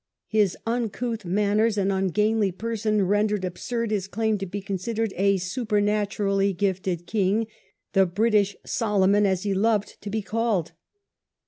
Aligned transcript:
His 0.29 0.57
uncouth 0.65 1.25
man 1.25 1.57
ners 1.59 1.77
and 1.77 1.91
ungainly 1.91 2.51
person 2.51 3.05
rendered 3.05 3.45
absurd 3.45 3.91
his 3.91 4.07
claim 4.07 4.39
to 4.39 4.47
be 4.47 4.59
considered 4.59 5.13
a 5.15 5.37
supernaturally 5.37 6.53
gifted 6.53 7.05
king— 7.05 7.45
the" 7.93 8.07
British 8.17 8.55
Solomon" 8.65 9.27
as 9.27 9.43
he 9.43 9.53
loved 9.53 10.01
to 10.01 10.09
be 10.09 10.23
called. 10.23 10.71